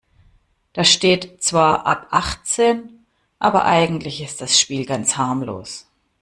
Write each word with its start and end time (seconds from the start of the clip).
Da 0.73 0.83
steht 0.83 1.43
zwar 1.43 1.85
ab 1.85 2.07
achtzehn, 2.09 3.05
aber 3.37 3.65
eigentlich 3.65 4.23
ist 4.23 4.41
das 4.41 4.59
Spiel 4.59 4.87
ganz 4.87 5.15
harmlos. 5.15 5.91